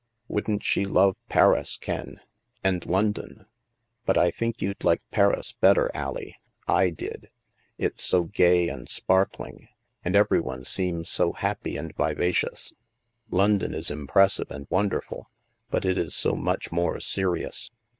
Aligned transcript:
"Wouldn't 0.27 0.63
she 0.63 0.83
love 0.85 1.15
Paris, 1.29 1.77
Ken, 1.77 2.19
and 2.63 2.83
London? 2.87 3.45
But 4.03 4.17
I 4.17 4.31
think 4.31 4.59
you'd 4.59 4.83
like 4.83 5.03
Paris 5.11 5.51
better, 5.53 5.91
AUie; 5.93 6.33
I 6.67 6.89
did. 6.89 7.29
It's 7.77 8.03
so 8.03 8.23
gay 8.23 8.67
and 8.67 8.89
sparkling, 8.89 9.67
and 10.03 10.15
every 10.15 10.39
one 10.39 10.63
seems 10.63 11.07
so 11.07 11.33
happy 11.33 11.77
and 11.77 11.95
vivacious. 11.95 12.73
London 13.29 13.75
is 13.75 13.91
impressive 13.91 14.49
and 14.49 14.65
wonderful, 14.71 15.29
but 15.69 15.85
it 15.85 15.99
is 15.99 16.15
so 16.15 16.35
much 16.35 16.71
more 16.71 16.99
serious. 16.99 17.69